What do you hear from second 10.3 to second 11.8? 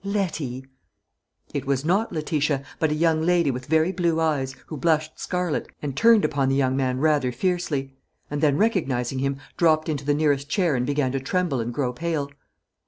chair and began to tremble and